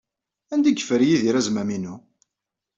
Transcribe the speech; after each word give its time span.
Anda 0.53 0.67
ay 0.69 0.75
yeffer 0.77 1.01
Yidir 1.07 1.35
azmam-inu? 1.39 1.95